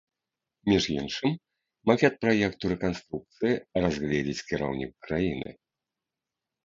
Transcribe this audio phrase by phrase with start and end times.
[0.71, 1.31] Між іншым,
[1.91, 3.55] макет праекту рэканструкцыі
[3.87, 5.49] разгледзіць кіраўнік краіны.